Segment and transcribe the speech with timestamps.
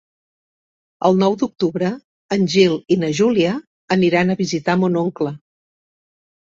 [1.09, 1.91] El nou d'octubre
[2.39, 3.55] en Gil i na Júlia
[4.01, 5.39] aniran a visitar mon oncle.